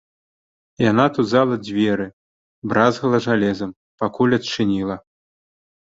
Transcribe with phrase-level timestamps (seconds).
[0.91, 2.07] Яна тузала дзверы,
[2.71, 4.95] бразгала жалезам, пакуль адчыніла.